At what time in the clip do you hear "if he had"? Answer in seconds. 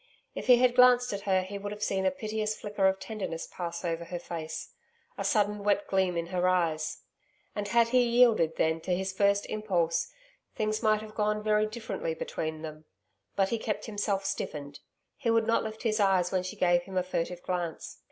0.33-0.73